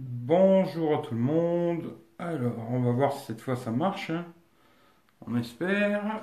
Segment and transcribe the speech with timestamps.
[0.00, 1.92] Bonjour à tout le monde.
[2.20, 4.10] Alors, on va voir si cette fois ça marche.
[4.10, 4.26] hein.
[5.26, 6.22] On espère.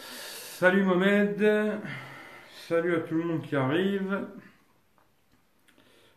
[0.00, 1.78] Salut Mohamed.
[2.68, 4.28] Salut à tout le monde qui arrive.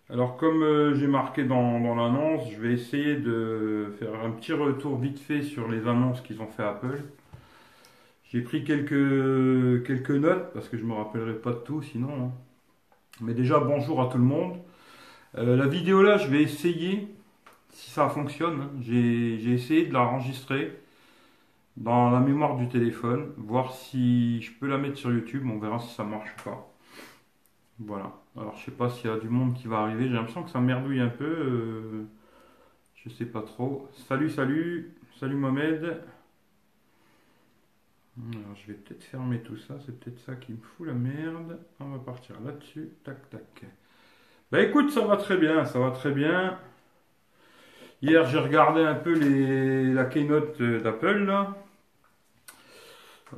[0.10, 4.98] Alors, comme euh, j'ai marqué dans, l'annonce, je vais essayer de faire un petit retour
[4.98, 7.02] vite fait sur les annonces qu'ils ont fait Apple.
[8.24, 8.94] J'ai pris quelques,
[10.12, 12.28] notes parce que je me rappellerai pas de tout sinon.
[12.28, 12.32] hein.
[13.22, 14.58] Mais déjà, bonjour à tout le monde.
[15.38, 17.08] Euh, la vidéo là, je vais essayer,
[17.70, 18.72] si ça fonctionne, hein.
[18.82, 20.82] j'ai essayé de la enregistrer
[21.78, 25.78] dans la mémoire du téléphone, voir si je peux la mettre sur YouTube, on verra
[25.78, 26.74] si ça marche ou pas.
[27.80, 28.12] Voilà.
[28.36, 30.50] Alors je sais pas s'il y a du monde qui va arriver, j'ai l'impression que
[30.50, 32.08] ça merdouille un peu, euh,
[32.96, 33.88] je sais pas trop.
[34.08, 36.02] Salut, salut, salut Mohamed.
[38.30, 41.60] Alors je vais peut-être fermer tout ça, c'est peut-être ça qui me fout la merde.
[41.80, 43.64] On va partir là-dessus, tac tac.
[44.52, 46.60] Bah écoute, ça va très bien, ça va très bien.
[48.02, 49.14] Hier, j'ai regardé un peu
[49.94, 51.34] la keynote euh, d'Apple.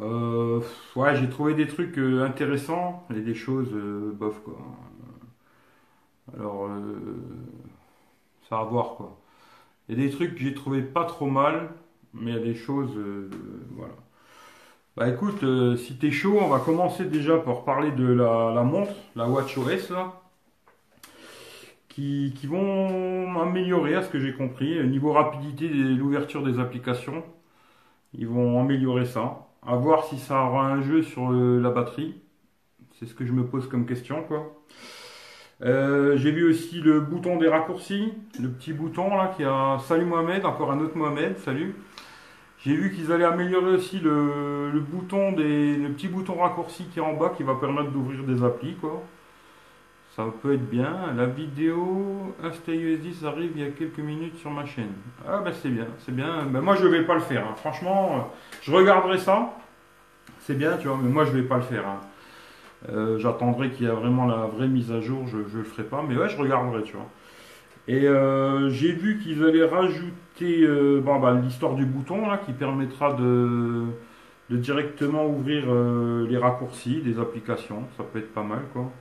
[0.01, 0.61] Euh,
[0.95, 3.71] ouais, j'ai trouvé des trucs euh, intéressants et des choses
[4.15, 4.57] bof quoi.
[6.37, 6.69] Alors,
[8.49, 9.19] ça va voir quoi.
[9.87, 11.69] Il y a des trucs que j'ai trouvé pas trop mal,
[12.13, 12.97] mais il y a des choses,
[13.71, 13.93] voilà.
[14.95, 18.91] Bah écoute, euh, si t'es chaud, on va commencer déjà par parler de la, montre,
[19.15, 20.21] la WatchOS là
[21.89, 27.23] qui, vont améliorer, à ce que j'ai compris, au niveau rapidité de l'ouverture des applications.
[28.13, 29.47] Ils vont améliorer ça.
[29.65, 32.15] À voir si ça aura un jeu sur euh, la batterie.
[32.99, 34.53] C'est ce que je me pose comme question, quoi.
[35.63, 40.05] Euh, j'ai vu aussi le bouton des raccourcis, le petit bouton là qui a Salut
[40.05, 41.75] Mohamed, encore un autre Mohamed, salut.
[42.65, 46.99] J'ai vu qu'ils allaient améliorer aussi le, le bouton des, le petit bouton raccourci qui
[46.99, 49.03] est en bas qui va permettre d'ouvrir des applis, quoi.
[50.15, 51.11] Ça peut être bien.
[51.17, 54.91] La vidéo InstaUSD arrive il y a quelques minutes sur ma chaîne.
[55.27, 56.43] Ah ben c'est bien, c'est bien.
[56.45, 57.45] Ben moi je vais pas le faire.
[57.47, 57.55] hein.
[57.57, 58.19] Franchement, euh,
[58.61, 59.53] je regarderai ça.
[60.41, 61.87] C'est bien, tu vois, mais moi je vais pas le faire.
[61.87, 61.99] hein.
[62.89, 65.25] Euh, J'attendrai qu'il y ait vraiment la vraie mise à jour.
[65.27, 67.07] Je, je le ferai pas, mais ouais, je regarderai, tu vois.
[67.87, 72.53] Et euh, j'ai vu qu'ils allaient rajouter euh, bon, bah, l'histoire du bouton là, qui
[72.53, 73.83] permettra de,
[74.49, 77.83] de directement ouvrir euh, les raccourcis des applications.
[77.97, 78.91] Ça peut être pas mal, quoi.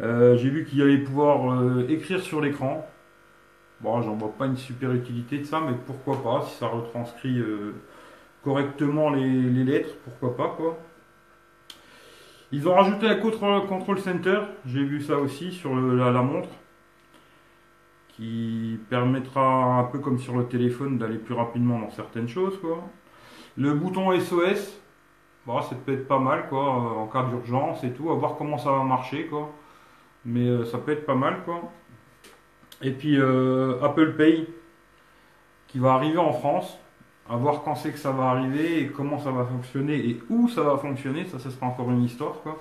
[0.00, 2.86] Euh, j'ai vu qu'il allait pouvoir euh, écrire sur l'écran.
[3.80, 7.38] Bon, j'en vois pas une super utilité de ça, mais pourquoi pas, si ça retranscrit
[7.38, 7.74] euh,
[8.42, 10.78] correctement les, les lettres, pourquoi pas, quoi.
[12.52, 16.48] Ils ont rajouté un control, center, j'ai vu ça aussi sur la montre,
[18.16, 22.82] qui permettra un peu comme sur le téléphone d'aller plus rapidement dans certaines choses, quoi.
[23.58, 24.80] Le bouton SOS,
[25.46, 28.36] bon, ça peut être pas mal, quoi, euh, en cas d'urgence et tout, à voir
[28.36, 29.50] comment ça va marcher, quoi.
[30.24, 31.70] Mais euh, ça peut être pas mal, quoi.
[32.82, 34.48] Et puis euh, Apple Pay,
[35.68, 36.78] qui va arriver en France,
[37.28, 40.48] à voir quand c'est que ça va arriver et comment ça va fonctionner et où
[40.48, 42.58] ça va fonctionner, ça, ça sera encore une histoire, quoi.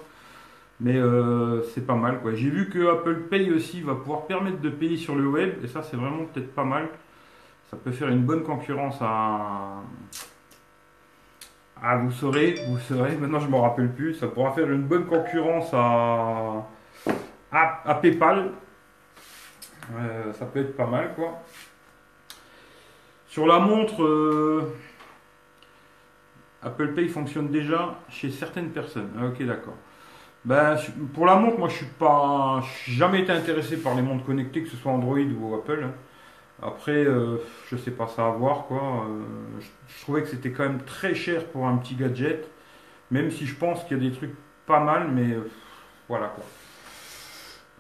[0.81, 2.33] Mais euh, c'est pas mal, quoi.
[2.33, 5.67] J'ai vu que Apple Pay aussi va pouvoir permettre de payer sur le web, et
[5.67, 6.89] ça, c'est vraiment peut-être pas mal.
[7.71, 9.81] Ça peut faire une bonne concurrence à.
[11.81, 15.05] Ah, vous saurez, vous saurez, maintenant je m'en rappelle plus, ça pourra faire une bonne
[15.05, 16.67] concurrence à,
[17.51, 18.51] à, à PayPal.
[19.93, 21.43] Euh, ça peut être pas mal, quoi.
[23.27, 24.73] Sur la montre, euh,
[26.63, 29.11] Apple Pay fonctionne déjà chez certaines personnes.
[29.19, 29.75] Ah, ok, d'accord.
[30.45, 30.78] Ben,
[31.16, 34.23] pour la montre, moi, je suis pas, je suis jamais été intéressé par les montres
[34.25, 35.83] connectées, que ce soit Android ou Apple.
[35.83, 35.91] hein.
[36.61, 37.38] Après, euh,
[37.69, 39.05] je sais pas, ça à voir, quoi.
[39.09, 39.23] Euh,
[39.59, 42.47] je, trouvais que c'était quand même très cher pour un petit gadget,
[43.11, 44.35] même si je pense qu'il y a des trucs
[44.67, 45.50] pas mal, mais euh,
[46.07, 46.44] voilà, quoi.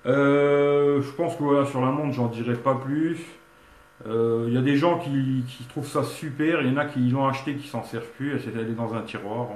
[0.07, 3.19] Euh, je pense que voilà, sur la montre, j'en dirai pas plus.
[4.05, 6.99] Il y a des gens qui, qui trouvent ça super, il y en a qui
[7.09, 9.47] l'ont acheté, qui s'en servent plus, c'est allé dans un tiroir.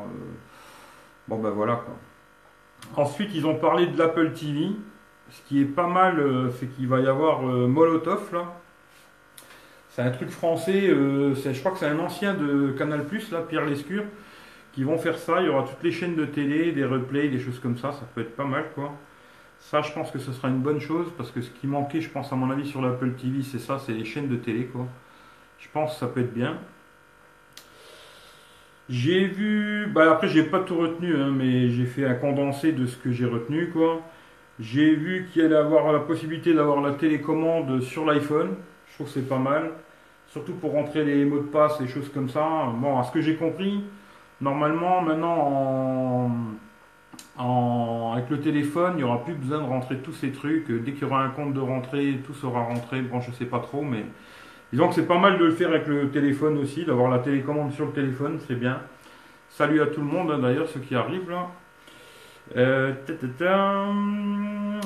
[1.28, 1.96] Bon ben voilà quoi.
[2.96, 4.72] Ensuite, ils ont parlé de l'Apple TV.
[5.30, 8.54] Ce qui est pas mal, euh, c'est qu'il va y avoir euh, Molotov là.
[9.90, 13.66] C'est un truc français, euh, je crois que c'est un ancien de Canal là, Pierre
[13.66, 14.06] Lescure,
[14.72, 15.42] qui vont faire ça.
[15.42, 17.92] Il y aura toutes les chaînes de télé, des replays, des choses comme ça.
[17.92, 18.94] Ça peut être pas mal quoi.
[19.60, 22.10] Ça, je pense que ce sera une bonne chose parce que ce qui manquait, je
[22.10, 24.88] pense, à mon avis, sur l'Apple TV, c'est ça, c'est les chaînes de télé, quoi.
[25.60, 26.58] Je pense que ça peut être bien.
[28.90, 32.88] J'ai vu, bah après, j'ai pas tout retenu, hein, mais j'ai fait un condensé de
[32.88, 34.02] ce que j'ai retenu, quoi.
[34.60, 38.56] J'ai vu qu'il allait avoir la possibilité d'avoir la télécommande sur l'iPhone.
[38.88, 39.72] Je trouve que c'est pas mal.
[40.28, 42.44] Surtout pour rentrer les mots de passe et choses comme ça.
[42.82, 43.84] Bon, à ce que j'ai compris,
[44.42, 46.32] normalement, maintenant,
[47.38, 50.72] en, avec le téléphone, il n'y aura plus besoin de rentrer tous ces trucs.
[50.72, 53.02] Dès qu'il y aura un compte de rentrée, tout sera rentré.
[53.02, 54.04] Bon, je sais pas trop, mais
[54.72, 57.72] disons que c'est pas mal de le faire avec le téléphone aussi, d'avoir la télécommande
[57.74, 58.82] sur le téléphone, c'est bien.
[59.50, 61.48] Salut à tout le monde, hein, d'ailleurs, ceux qui arrivent là.
[62.58, 62.94] Euh,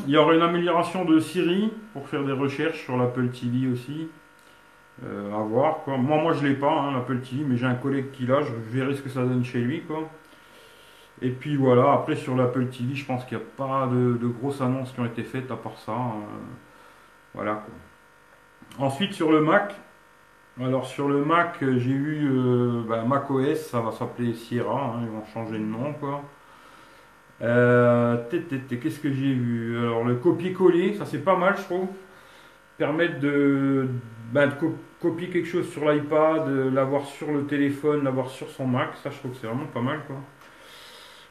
[0.06, 4.10] il y aura une amélioration de Siri pour faire des recherches sur l'Apple TV aussi.
[5.04, 5.98] Euh, à voir quoi.
[5.98, 8.54] Moi, moi je l'ai pas, hein, l'Apple TV, mais j'ai un collègue qui l'a, je
[8.54, 10.10] verrai ce que ça donne chez lui quoi.
[11.22, 14.62] Et puis voilà, après sur l'Apple TV, je pense qu'il n'y a pas de, grosses
[14.62, 15.94] annonces qui ont été faites à part ça.
[15.94, 16.26] Euh,
[17.34, 17.64] voilà
[18.80, 19.76] Ensuite sur le Mac,
[20.60, 25.02] alors sur le Mac, j'ai eu euh, bah, Mac OS, ça va s'appeler Sierra, hein,
[25.04, 26.24] ils vont changer de nom quoi.
[27.42, 29.78] Euh, qu'est-ce que j'ai vu?
[29.78, 31.88] Alors le copier-coller, ça c'est pas mal je trouve.
[32.78, 33.88] Permettre de,
[34.32, 34.54] bah, de
[35.00, 39.20] copier quelque chose sur l'iPad, l'avoir sur le téléphone, l'avoir sur son Mac, ça je
[39.20, 40.16] trouve que c'est vraiment pas mal quoi.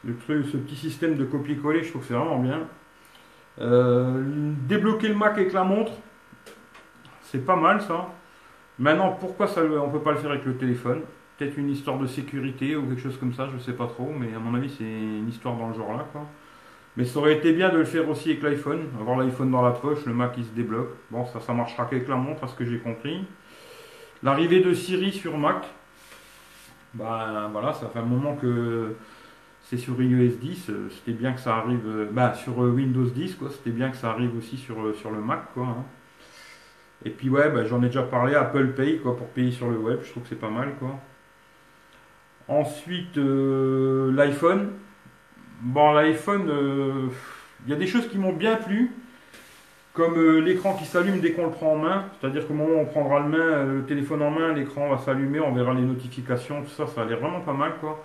[0.05, 2.67] Le truc, ce petit système de copier-coller, je trouve que c'est vraiment bien.
[3.61, 4.21] Euh,
[4.67, 5.93] débloquer le Mac avec la montre,
[7.33, 8.09] c'est pas mal ça.
[8.77, 11.01] Maintenant, pourquoi ça, on peut pas le faire avec le téléphone?
[11.35, 14.35] Peut-être une histoire de sécurité ou quelque chose comme ça, je sais pas trop, mais
[14.35, 16.05] à mon avis, c'est une histoire dans le genre là.
[16.95, 19.71] Mais ça aurait été bien de le faire aussi avec l'iPhone, avoir l'iPhone dans la
[19.71, 20.91] poche, le Mac il se débloque.
[21.09, 23.25] Bon, ça, ça marchera qu'avec la montre, à ce que j'ai compris.
[24.21, 25.65] L'arrivée de Siri sur Mac,
[26.93, 28.95] ben voilà, ça fait un moment que
[29.63, 33.35] c'est sur iOS 10, euh, c'était bien que ça arrive, bah, sur euh, Windows 10,
[33.35, 35.63] quoi, c'était bien que ça arrive aussi sur, sur le Mac, quoi.
[35.63, 35.83] Hein.
[37.05, 39.77] Et puis ouais, bah, j'en ai déjà parlé, Apple Pay, quoi, pour payer sur le
[39.77, 40.99] web, je trouve que c'est pas mal, quoi.
[42.47, 44.71] Ensuite, l'iPhone.
[45.61, 46.51] Bon, l'iPhone,
[47.65, 48.91] il y a des choses qui m'ont bien plu,
[49.93, 52.85] comme l'écran qui s'allume dès qu'on le prend en main, c'est-à-dire qu'au moment où on
[52.85, 57.03] prendra le, téléphone en main, l'écran va s'allumer, on verra les notifications, tout ça, ça
[57.03, 58.03] a l'air vraiment pas mal, quoi.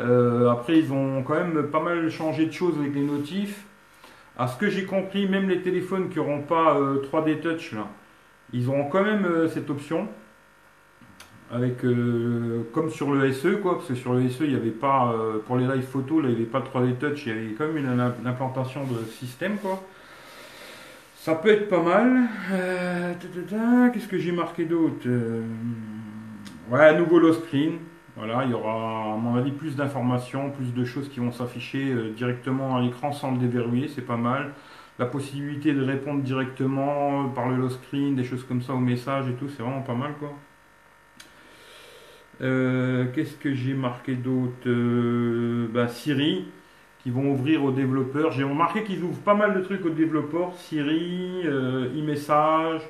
[0.00, 3.64] Euh, après, ils ont quand même pas mal changé de choses avec les notifs.
[4.36, 7.86] À ce que j'ai compris, même les téléphones qui n'auront pas 3D euh, Touch, là,
[8.54, 10.08] ils auront quand même euh, cette option.
[11.52, 11.82] Avec,
[12.72, 15.14] comme sur le SE, quoi, parce que sur le SE, il n'y avait pas,
[15.46, 17.52] pour les live photos, là, il n'y avait pas de 3D Touch, il y avait
[17.52, 19.80] quand même une, implantation de système, quoi.
[21.14, 22.28] Ça peut être pas mal.
[23.92, 25.06] Qu'est-ce que j'ai marqué d'autre
[26.70, 27.78] Ouais, nouveau low screen.
[28.16, 31.90] Voilà, il y aura à mon avis plus d'informations, plus de choses qui vont s'afficher
[31.90, 34.52] euh, directement à l'écran sans le déverrouiller, c'est pas mal.
[34.98, 39.28] La possibilité de répondre directement par le low screen, des choses comme ça aux messages
[39.28, 40.32] et tout, c'est vraiment pas mal quoi.
[42.40, 46.46] Euh, qu'est-ce que j'ai marqué d'autre euh, bah, Siri,
[47.02, 48.32] qui vont ouvrir aux développeurs.
[48.32, 50.52] J'ai remarqué qu'ils ouvrent pas mal de trucs aux développeurs.
[50.56, 52.82] Siri, e-message,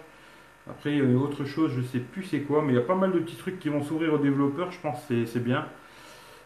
[0.69, 3.19] après, autre chose, je sais plus c'est quoi, mais il y a pas mal de
[3.19, 5.67] petits trucs qui vont s'ouvrir aux développeurs, je pense que c'est bien.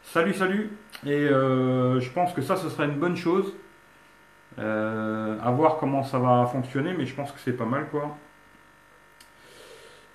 [0.02, 0.70] Salut, salut
[1.06, 3.52] Et euh, je pense que ça, ce sera une bonne chose.
[4.58, 8.16] Euh, à voir comment ça va fonctionner, mais je pense que c'est pas mal, quoi.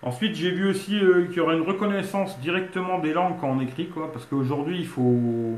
[0.02, 3.62] Ensuite, j'ai vu aussi euh, qu'il y aura une reconnaissance directement des langues quand on
[3.62, 5.58] écrit, quoi, parce qu'aujourd'hui, il faut,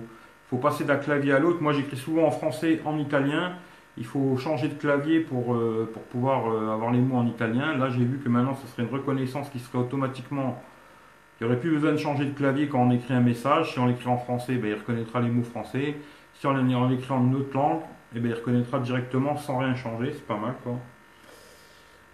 [0.50, 1.62] faut passer d'un clavier à l'autre.
[1.62, 3.54] Moi, j'écris souvent en français, en italien
[3.98, 7.78] il faut changer de clavier pour, euh, pour pouvoir avoir les mots en italien.
[7.78, 10.62] Là, j'ai vu que maintenant, ce serait une reconnaissance qui serait automatiquement.
[11.40, 13.72] Il n'y aurait plus besoin de changer de clavier quand on écrit un message.
[13.72, 15.96] Si on l'écrit en français, ben, il reconnaîtra les mots français.
[16.34, 17.80] Si on l'écrit en une autre langue,
[18.16, 20.12] eh ben, il reconnaîtra directement sans rien changer.
[20.14, 20.80] C'est pas mal, quoi.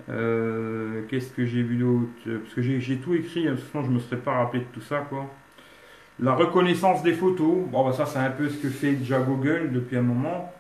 [0.09, 2.39] Euh, qu'est-ce que j'ai vu d'autre?
[2.43, 4.99] Parce que j'ai tout écrit, hein, sinon je me serais pas rappelé de tout ça,
[4.99, 5.27] quoi.
[6.19, 9.71] La reconnaissance des photos, bon, ben, ça c'est un peu ce que fait déjà Google
[9.71, 10.53] depuis un moment.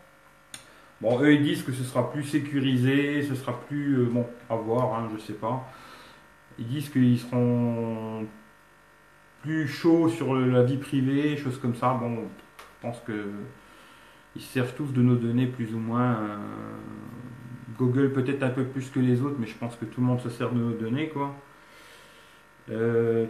[1.01, 3.99] Bon, eux ils disent que ce sera plus sécurisé, ce sera plus.
[3.99, 5.67] Euh, bon, à voir, hein, je sais pas.
[6.59, 8.25] Ils disent qu'ils seront
[9.41, 11.97] plus chauds sur la vie privée, choses comme ça.
[11.99, 13.13] Bon, je pense que
[14.35, 16.15] ils servent tous de nos données plus ou moins.
[16.15, 16.37] Euh,
[17.77, 20.21] Google peut-être un peu plus que les autres, mais je pense que tout le monde
[20.21, 21.35] se sert de nos données, quoi.
[22.69, 23.25] Euh,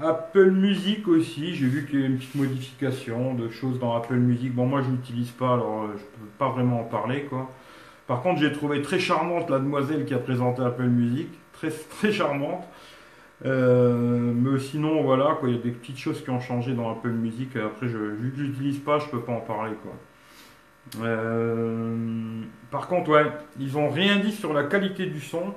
[0.00, 4.14] Apple Music aussi, j'ai vu qu'il y a une petite modification de choses dans Apple
[4.14, 4.54] Music.
[4.54, 7.50] Bon, moi je n'utilise pas, alors euh, je peux pas vraiment en parler quoi.
[8.06, 12.12] Par contre, j'ai trouvé très charmante la demoiselle qui a présenté Apple Music, très très
[12.12, 12.64] charmante.
[13.44, 16.90] Euh, mais sinon, voilà, quoi, il y a des petites choses qui ont changé dans
[16.90, 17.56] Apple Music.
[17.56, 19.92] Après, je, vu que j'utilise pas, je peux pas en parler quoi.
[21.02, 23.26] Euh, par contre, ouais,
[23.58, 25.54] ils ont rien dit sur la qualité du son.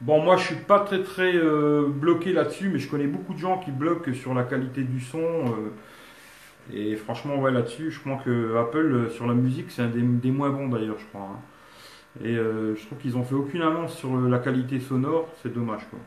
[0.00, 3.38] Bon, moi, je suis pas très très euh, bloqué là-dessus, mais je connais beaucoup de
[3.38, 5.18] gens qui bloquent sur la qualité du son.
[5.18, 5.72] Euh,
[6.72, 10.30] et franchement, ouais, là-dessus, je crois que Apple, euh, sur la musique, c'est un des,
[10.30, 11.22] moins bons d'ailleurs, je crois.
[11.32, 11.40] Hein.
[12.24, 16.00] Et je trouve qu'ils ont fait aucune annonce sur la qualité sonore, c'est dommage, quoi.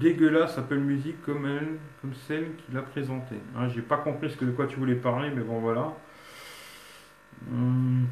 [0.00, 3.40] Dégueulasse Apple Music comme elle, comme celle qu'il a présentée.
[3.56, 5.92] Hein, J'ai pas compris ce que de quoi tu voulais parler, mais bon voilà.
[7.50, 8.06] Hum,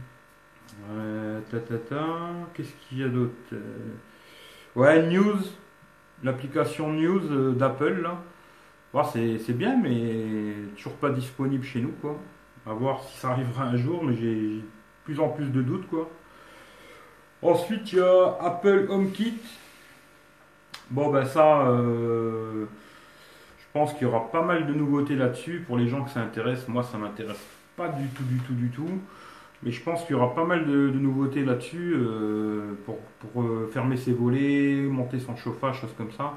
[1.51, 2.07] ta, ta, ta.
[2.55, 3.95] Qu'est-ce qu'il y a d'autre Euh,
[4.77, 5.39] Ouais, News,
[6.23, 8.23] l'application News euh, d'Apple là.
[9.13, 12.19] C'est bien, mais toujours pas disponible chez nous quoi.
[12.67, 14.65] À voir si ça arrivera un jour, mais j'ai
[15.05, 16.11] plus en plus de doutes quoi.
[17.43, 19.41] Ensuite, il y a Apple HomeKit.
[20.91, 22.67] Bon, ben ça, euh,
[23.59, 25.65] je pense qu'il y aura pas mal de nouveautés là-dessus.
[25.67, 27.45] Pour les gens que ça intéresse, moi, ça m'intéresse
[27.77, 29.01] pas du tout, du tout, du tout.
[29.65, 33.69] Mais je pense qu'il y aura pas mal de, nouveautés là-dessus euh, pour, pour, euh,
[33.73, 36.35] fermer ses volets, monter son chauffage, choses comme ça.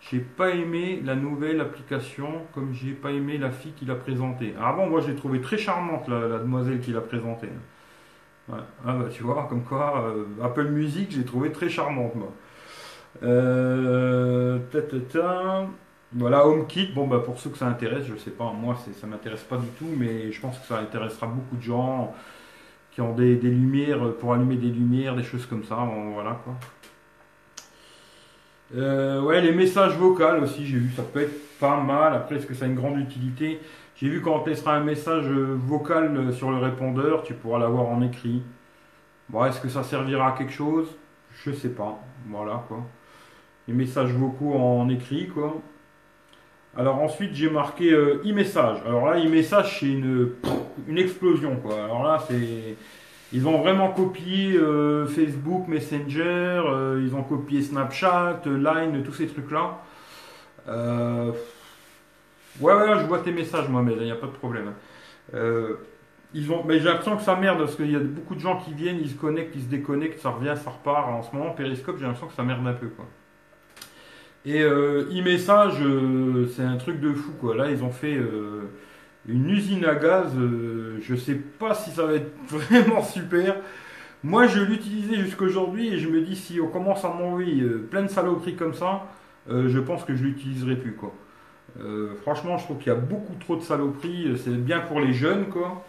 [0.00, 4.54] J'ai pas aimé la nouvelle application comme j'ai pas aimé la fille qui l'a présentée.
[4.60, 7.48] Avant, moi, je l'ai trouvée très charmante, la, la demoiselle qui l'a présentée.
[8.50, 12.32] Ah bah tu vois, comme quoi, euh, Apple Music, j'ai trouvé très charmante, moi.
[13.22, 15.66] Euh, ta, ta, ta.
[16.12, 19.42] Voilà, HomeKit, bon bah pour ceux que ça intéresse, je sais pas, moi ça m'intéresse
[19.42, 22.14] pas du tout, mais je pense que ça intéressera beaucoup de gens
[22.92, 25.76] qui ont des, des lumières pour allumer des lumières, des choses comme ça,
[26.14, 26.54] voilà quoi.
[28.76, 32.14] Euh, ouais, les messages vocaux aussi, j'ai vu, ça peut être pas mal.
[32.14, 33.60] Après, est-ce que ça a une grande utilité?
[33.96, 37.58] J'ai vu quand on laissera un message euh, vocal euh, sur le répondeur, tu pourras
[37.58, 38.42] l'avoir en écrit.
[39.28, 40.88] Bon, est-ce que ça servira à quelque chose?
[41.44, 41.98] Je sais pas.
[42.28, 42.84] Voilà quoi.
[43.66, 45.56] Les messages vocaux en écrit quoi.
[46.76, 48.78] Alors ensuite j'ai marqué e-message.
[48.86, 50.30] Alors là e-message c'est une,
[50.86, 51.74] une explosion quoi.
[51.84, 52.76] Alors là c'est
[53.32, 59.12] ils ont vraiment copié euh, Facebook, Messenger, euh, ils ont copié Snapchat, euh, Line, tous
[59.12, 59.80] ces trucs là.
[60.68, 61.32] Euh,
[62.60, 64.72] Ouais ouais je vois tes messages moi mais il n'y a pas de problème.
[66.34, 68.58] Ils ont, mais j'ai l'impression que ça merde parce qu'il y a beaucoup de gens
[68.58, 71.08] qui viennent, ils se connectent, ils se déconnectent, ça revient, ça repart.
[71.08, 73.06] En ce moment, Periscope, j'ai l'impression que ça merde un peu quoi.
[74.44, 75.82] Et e-message,
[76.54, 77.54] c'est un truc de fou quoi.
[77.56, 78.18] Là, ils ont fait
[79.26, 80.32] une usine à gaz.
[80.36, 83.56] euh, je sais pas si ça va être vraiment super.
[84.24, 88.02] Moi, je l'utilisais jusqu'aujourd'hui et je me dis si on commence à m'envoyer euh, plein
[88.02, 89.06] de saloperies comme ça,
[89.48, 91.14] euh, je pense que je l'utiliserai plus quoi.
[92.22, 94.36] Franchement, je trouve qu'il y a beaucoup trop de saloperies.
[94.42, 95.84] C'est bien pour les jeunes quoi.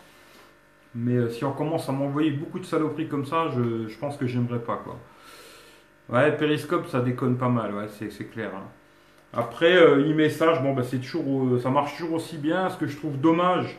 [0.93, 4.59] Mais si on commence à m'envoyer beaucoup de saloperies comme ça, je, pense que j'aimerais
[4.59, 4.99] pas quoi.
[6.09, 8.51] Ouais, Periscope, ça déconne pas mal, c'est clair.
[8.55, 8.67] hein.
[9.33, 12.69] Après, euh, e-message, bon, bah, c'est toujours, euh, ça marche toujours aussi bien.
[12.69, 13.77] Ce que je trouve dommage,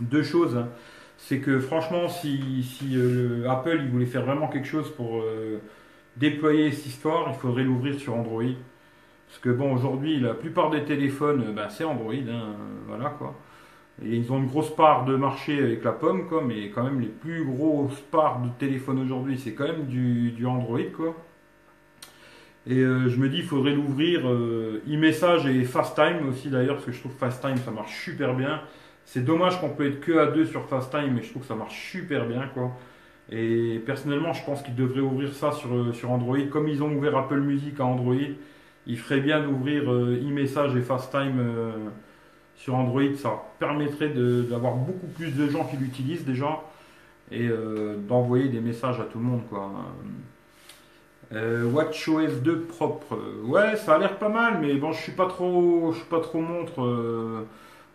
[0.00, 0.68] deux choses, hein.
[1.18, 2.64] c'est que franchement, si,
[2.94, 5.58] euh, Apple voulait faire vraiment quelque chose pour euh,
[6.16, 8.42] déployer cette histoire, il faudrait l'ouvrir sur Android.
[9.28, 13.34] Parce que bon, aujourd'hui, la plupart des téléphones, euh, bah, c'est Android, hein, voilà quoi.
[14.02, 17.08] Et ils ont une grosse part de marché avec la pomme, mais quand même les
[17.08, 21.14] plus grosses parts de téléphones aujourd'hui, c'est quand même du, du Android, quoi.
[22.66, 26.86] Et euh, je me dis, il faudrait l'ouvrir euh, e-message et FaceTime aussi d'ailleurs, parce
[26.86, 28.60] que je trouve FaceTime ça marche super bien.
[29.04, 31.54] C'est dommage qu'on peut être que à deux sur FaceTime, mais je trouve que ça
[31.54, 32.72] marche super bien, quoi.
[33.30, 36.38] Et personnellement, je pense qu'ils devraient ouvrir ça sur, euh, sur Android.
[36.50, 38.14] Comme ils ont ouvert Apple Music à Android,
[38.86, 41.72] il ferait bien d'ouvrir euh, e-message et FaceTime euh,
[42.56, 43.14] sur Android.
[43.16, 46.60] Ça permettrait d'avoir beaucoup plus de gens qui l'utilisent déjà
[47.30, 49.70] et euh, d'envoyer des messages à tout le monde, quoi.
[51.32, 53.16] Euh, WatchOS 2 propre.
[53.44, 56.20] Ouais, ça a l'air pas mal, mais bon, je suis pas trop, je suis pas
[56.20, 56.82] trop montre.
[56.82, 57.44] euh.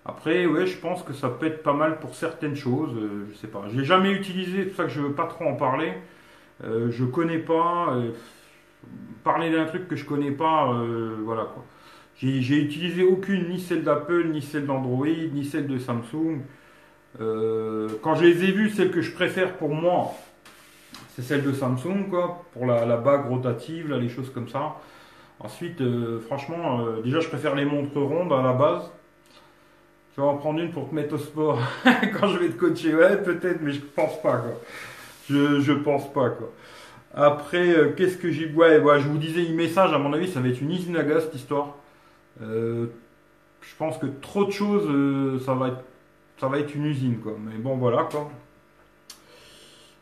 [0.06, 2.96] Après, ouais, je pense que ça peut être pas mal pour certaines choses.
[2.98, 3.64] euh, je sais pas.
[3.70, 5.94] Je l'ai jamais utilisé, c'est pour ça que je veux pas trop en parler.
[6.64, 7.96] Je connais pas.
[9.24, 10.74] parler d'un truc que je connais pas,
[11.24, 11.66] voilà quoi.
[12.18, 16.42] J'ai utilisé aucune, ni celle d'Apple, ni celle d'Android, ni celle de Samsung.
[17.20, 20.14] Quand je les ai vues, celle que je préfère pour moi,
[21.16, 24.76] c'est celle de Samsung, quoi, pour la, la bague rotative, là, les choses comme ça.
[25.40, 28.92] Ensuite, euh, franchement, euh, déjà, je préfère les montres rondes à la base.
[30.14, 32.96] Tu vas en prendre une pour te mettre au sport quand je vais te coacher.
[32.96, 34.60] Ouais, peut-être, mais je pense pas, quoi.
[35.30, 36.52] Je, je pense pas, quoi.
[37.14, 38.52] Après, euh, qu'est-ce que j'ai.
[38.52, 41.04] Ouais, ouais, je vous disais, e-message, à mon avis, ça va être une usine à
[41.04, 41.76] gaz, cette histoire.
[42.42, 45.82] Je pense que trop de choses, ça va
[46.38, 47.38] ça va être une usine, quoi.
[47.40, 48.30] Mais bon, voilà, quoi.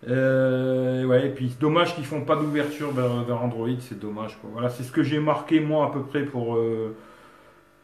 [0.10, 4.50] Euh, ouais, et puis dommage qu'ils font pas d'ouverture vers, Android, c'est dommage, quoi.
[4.51, 6.95] Voilà, c'est ce que j'ai marqué, moi, à peu près, pour, euh,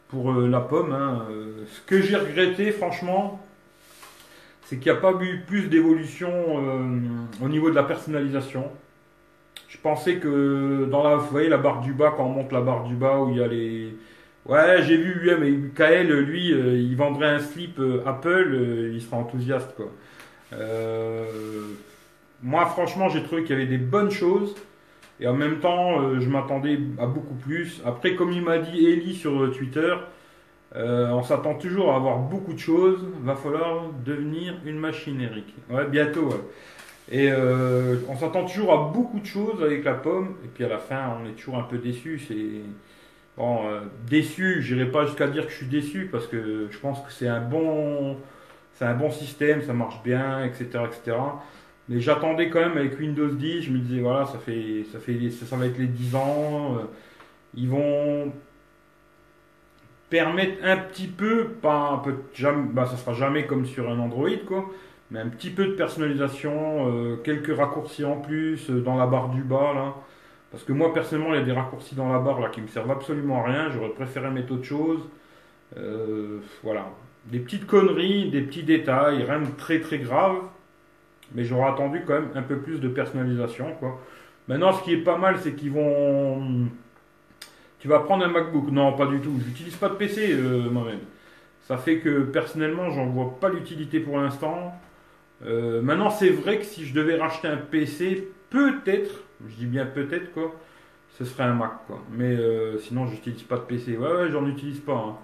[0.08, 0.92] pour euh, la pomme.
[0.92, 1.26] hein.
[1.72, 3.40] Ce que j'ai regretté, franchement,
[4.64, 6.30] c'est qu'il n'y a pas eu plus d'évolution
[7.42, 8.70] au niveau de la personnalisation.
[9.68, 12.60] Je pensais que dans la, vous voyez, la barre du bas, quand on monte la
[12.60, 13.96] barre du bas, où il y a les...
[14.46, 19.74] Ouais, j'ai vu, ouais, mais Kael, lui, il vendrait un slip Apple, il serait enthousiaste,
[19.74, 19.90] quoi.
[22.42, 24.54] Euh, moi, franchement, j'ai trouvé qu'il y avait des bonnes choses.
[25.20, 27.82] Et en même temps, euh, je m'attendais à beaucoup plus.
[27.84, 29.94] Après, comme il m'a dit Eli sur Twitter,
[30.76, 33.04] euh, on s'attend toujours à avoir beaucoup de choses.
[33.22, 35.54] Va falloir devenir une machine, Eric.
[35.68, 36.30] Ouais, bientôt.
[37.10, 40.36] Et euh, on s'attend toujours à beaucoup de choses avec la pomme.
[40.44, 42.20] Et puis à la fin, on est toujours un peu déçu.
[42.26, 42.62] C'est
[43.36, 44.62] bon, euh, déçu.
[44.62, 47.40] J'irai pas jusqu'à dire que je suis déçu parce que je pense que c'est un
[47.40, 48.16] bon,
[48.74, 51.16] c'est un bon système, ça marche bien, etc., etc.
[51.90, 53.62] Mais j'attendais quand même avec Windows 10.
[53.62, 56.76] Je me disais voilà, ça fait, ça fait, ça, va être les 10 ans.
[56.76, 56.82] Euh,
[57.54, 58.32] ils vont
[60.08, 62.14] permettre un petit peu, pas un peu,
[62.72, 64.70] bah, ça sera jamais comme sur un Android quoi
[65.12, 69.30] mais un petit peu de personnalisation, euh, quelques raccourcis en plus euh, dans la barre
[69.30, 69.94] du bas là.
[70.52, 72.68] Parce que moi personnellement, il y a des raccourcis dans la barre là qui me
[72.68, 73.70] servent absolument à rien.
[73.70, 75.00] J'aurais préféré mettre autre chose.
[76.62, 76.90] Voilà,
[77.26, 80.36] des petites conneries, des petits détails, rien de très très grave.
[81.34, 84.00] Mais j'aurais attendu quand même un peu plus de personnalisation quoi.
[84.48, 86.68] Maintenant, ce qui est pas mal, c'est qu'ils vont.
[87.78, 89.38] Tu vas prendre un MacBook Non, pas du tout.
[89.44, 90.34] J'utilise pas de PC
[90.70, 91.00] moi-même.
[91.62, 94.74] Ça fait que personnellement, j'en vois pas l'utilité pour l'instant.
[95.46, 99.86] Euh, maintenant, c'est vrai que si je devais racheter un PC, peut-être, je dis bien
[99.86, 100.54] peut-être quoi,
[101.18, 102.02] ce serait un Mac quoi.
[102.10, 103.96] Mais euh, sinon, j'utilise pas de PC.
[103.96, 104.94] Ouais, ouais, j'en utilise pas.
[104.94, 105.16] Hein.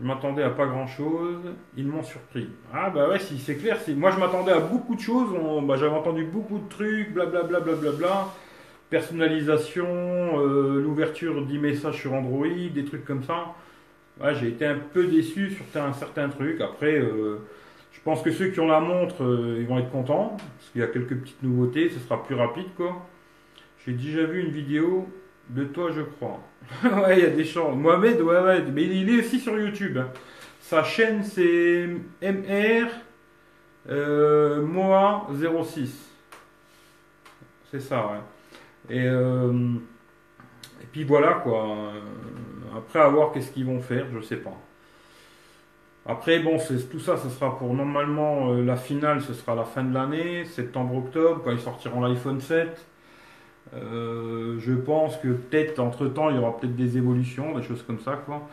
[0.00, 1.40] Je m'attendais à pas grand chose.
[1.76, 2.48] Ils m'ont surpris.
[2.72, 3.78] Ah bah ouais, si c'est clair.
[3.96, 5.30] Moi, je m'attendais à beaucoup de choses.
[5.64, 8.28] Bah, j'avais entendu beaucoup de trucs, blablabla, bla, bla, bla,
[8.88, 13.54] personnalisation, euh, l'ouverture d'e-messages sur Android, des trucs comme ça.
[14.34, 16.60] J'ai été un peu déçu sur un certain truc.
[16.60, 17.02] Après.
[17.92, 20.80] Je pense que ceux qui ont la montre, euh, ils vont être contents, parce qu'il
[20.80, 23.06] y a quelques petites nouveautés, ce sera plus rapide, quoi.
[23.84, 25.06] J'ai déjà vu une vidéo
[25.54, 26.40] de toi, je crois.
[26.84, 27.72] ouais, il y a des chants.
[27.72, 29.98] Mohamed, ouais, ouais, mais il est aussi sur YouTube.
[29.98, 30.08] Hein.
[30.60, 31.88] Sa chaîne, c'est
[32.22, 32.88] MR
[33.88, 35.26] euh, Moa
[35.64, 36.10] 06.
[37.70, 38.96] C'est ça, ouais.
[38.96, 39.74] Et, euh,
[40.82, 41.92] et puis voilà, quoi.
[42.76, 44.56] Après, à voir qu'est-ce qu'ils vont faire, je sais pas.
[46.06, 46.58] Après, bon,
[46.90, 50.44] tout ça, ce sera pour normalement euh, la finale, ce sera la fin de l'année,
[50.44, 52.86] septembre-octobre, quand ils sortiront l'iPhone 7.
[53.74, 57.82] Euh, je pense que peut-être entre temps, il y aura peut-être des évolutions, des choses
[57.82, 58.48] comme ça, quoi.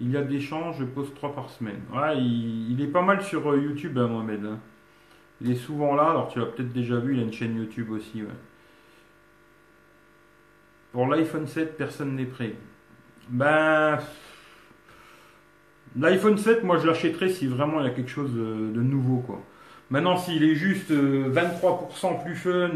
[0.00, 1.80] Il y a des changes, je pose trois par semaine.
[1.94, 4.44] Ouais, il, est pas mal sur euh, YouTube, hein, Mohamed.
[4.44, 4.58] Hein.
[5.40, 7.90] Il est souvent là, alors tu l'as peut-être déjà vu, il a une chaîne YouTube
[7.90, 8.28] aussi, ouais.
[10.92, 12.54] Pour l'iPhone 7, personne n'est prêt.
[13.28, 13.98] Ben.
[15.98, 19.18] L'iPhone 7, moi je l'achèterais si vraiment il y a quelque chose de, nouveau.
[19.18, 19.42] Quoi.
[19.90, 22.70] Maintenant, s'il est juste 23% euh, plus fun,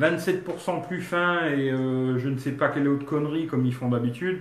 [0.00, 3.74] 27% euh, plus fin et euh, je ne sais pas quelle autre connerie comme ils
[3.74, 4.40] font d'habitude,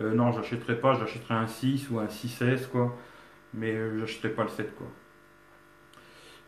[0.00, 2.96] non, j'achèterais pas, j'achèterais un 6 ou un 6S, quoi.
[3.52, 4.86] Mais j'achèterais pas le 7, quoi.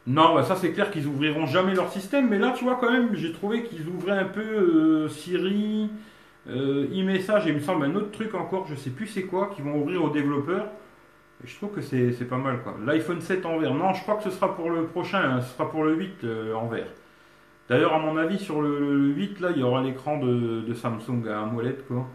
[0.07, 2.93] Non, bah, ça c'est clair qu'ils ouvriront jamais leur système, mais là tu vois quand
[2.93, 5.91] même, j'ai trouvé qu'ils ouvraient un peu Siri,
[6.49, 9.51] euh, e-message et il me semble un autre truc encore, je sais plus c'est quoi,
[9.55, 10.67] qui vont ouvrir aux développeurs.
[11.45, 12.77] Et je trouve que c'est pas mal quoi.
[12.85, 13.75] L'iPhone 7 en vert.
[13.75, 15.41] Non, je crois que ce sera pour le prochain, hein.
[15.41, 16.89] ce sera pour le 8 euh, en vert.
[17.71, 21.47] D'ailleurs, à mon avis, sur le, 8, là, il y aura l'écran de, Samsung à
[21.47, 22.07] molette quoi.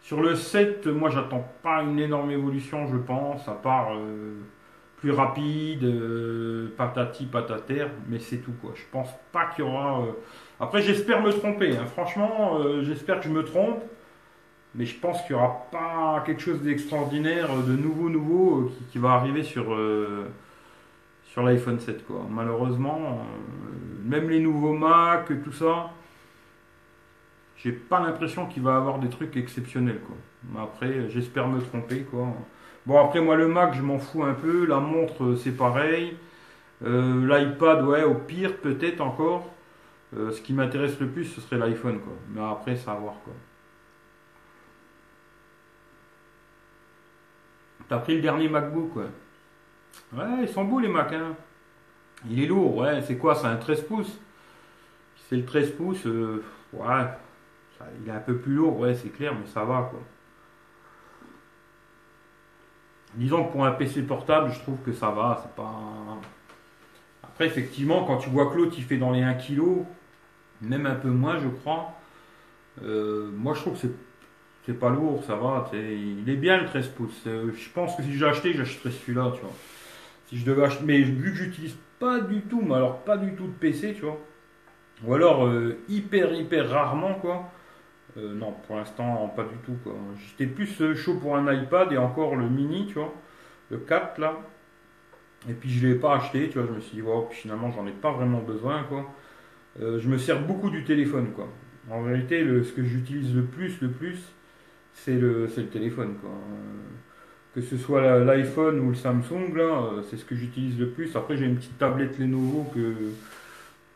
[0.00, 4.34] Sur le 7, moi, j'attends pas une énorme évolution, je pense, à part euh,
[4.96, 8.72] plus rapide, euh, patati patater, mais c'est tout quoi.
[8.74, 10.02] Je pense pas qu'il y aura.
[10.60, 11.76] Après, j'espère me tromper.
[11.76, 11.86] Hein.
[11.86, 13.82] Franchement, euh, j'espère que je me trompe.
[14.76, 18.72] Mais je pense qu'il n'y aura pas quelque chose d'extraordinaire, euh, de nouveau, nouveau, euh,
[18.90, 19.76] qui, va arriver sur,
[21.34, 22.06] sur l'iPhone 7.
[22.06, 22.24] Quoi.
[22.30, 23.26] Malheureusement,
[24.04, 25.90] même les nouveaux Mac, tout ça,
[27.56, 30.00] j'ai pas l'impression qu'il va avoir des trucs exceptionnels.
[30.06, 30.14] Quoi.
[30.52, 32.02] Mais après, j'espère me tromper.
[32.02, 32.28] Quoi.
[32.86, 34.64] Bon, après, moi, le Mac, je m'en fous un peu.
[34.64, 36.16] La montre, c'est pareil.
[36.80, 39.50] L'iPad, ouais, au pire, peut-être encore.
[40.16, 42.12] Euh, ce qui m'intéresse le plus, ce serait l'iPhone, quoi.
[42.32, 43.32] Mais après, ça va voir, quoi.
[47.88, 48.92] T'as pris le dernier MacBook.
[50.12, 51.34] Ouais, ils sont beaux les Mac, hein.
[52.28, 53.02] Il est lourd, ouais.
[53.02, 54.18] C'est quoi C'est un 13 pouces?
[55.28, 57.06] C'est le 13 pouces, euh, ouais.
[58.02, 60.00] il est un peu plus lourd, ouais, c'est clair, mais ça va, quoi.
[63.14, 65.72] Disons que pour un PC portable, je trouve que ça va, c'est pas.
[67.22, 69.84] Après, effectivement, quand tu vois que l'autre il fait dans les 1 kg,
[70.60, 71.92] même un peu moins, je crois.
[72.82, 73.86] Euh, moi, je trouve que
[74.66, 75.70] c'est pas lourd, ça va.
[75.72, 77.22] Il est bien le 13 pouces.
[77.26, 79.52] Euh, je pense que si j'ai acheté, j'achèterais celui-là, tu vois.
[80.26, 83.34] Si je devais acheter, mais vu que j'utilise pas du tout, mais alors pas du
[83.34, 84.18] tout de PC, tu vois.
[85.04, 87.50] Ou alors euh, hyper hyper rarement, quoi.
[88.16, 89.94] non, pour l'instant, pas du tout, quoi.
[90.28, 93.12] J'étais plus chaud pour un iPad et encore le mini, tu vois.
[93.70, 94.38] Le 4 là.
[95.48, 96.66] Et puis je l'ai pas acheté, tu vois.
[96.68, 99.12] Je me suis dit, finalement, j'en ai pas vraiment besoin, quoi.
[99.80, 101.48] Euh, je me sers beaucoup du téléphone, quoi.
[101.90, 104.18] En vérité, le, ce que j'utilise le plus, le plus,
[104.92, 106.16] c'est le, le téléphone.
[106.20, 106.30] Quoi.
[107.54, 111.14] Que ce soit l'iPhone ou le Samsung, là, euh, c'est ce que j'utilise le plus.
[111.14, 112.94] Après, j'ai une petite tablette Lenovo que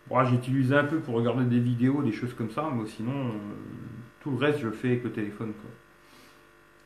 [0.08, 3.30] bon, j'utilise un peu pour regarder des vidéos, des choses comme ça, mais sinon, euh,
[4.20, 5.52] tout le reste, je fais avec le téléphone.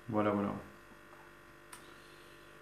[0.09, 0.49] Voilà, voilà.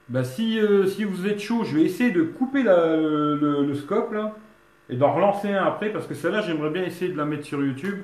[0.09, 4.35] Bah, si, euh, si vous êtes chaud, je vais essayer de couper le scope là
[4.89, 7.65] et d'en relancer un après parce que celle-là, j'aimerais bien essayer de la mettre sur
[7.65, 8.01] YouTube.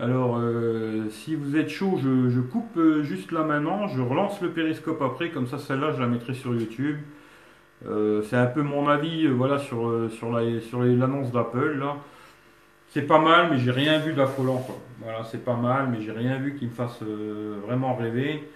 [0.00, 4.50] Alors, euh, si vous êtes chaud, je, coupe euh, juste là maintenant, je relance le
[4.50, 6.98] périscope après, comme ça celle-là, je la mettrai sur YouTube.
[7.86, 11.84] Euh, c'est un peu mon avis voilà, sur, l'annonce d'Apple.
[12.90, 14.64] C'est pas mal, mais j'ai rien vu d'affolant.
[15.02, 18.48] Voilà, c'est pas mal, mais j'ai rien vu qui me fasse vraiment rêver.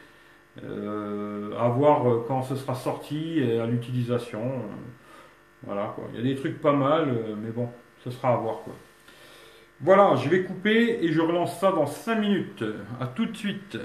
[0.58, 4.62] À voir quand ce sera sorti à l'utilisation.
[5.64, 5.96] voilà.
[6.14, 7.68] Il y a des trucs pas mal, mais bon,
[8.04, 8.74] ce sera à voir quoi.
[9.84, 12.64] Voilà, je vais couper et je relance ça dans 5 minutes.
[13.00, 13.76] À tout de suite.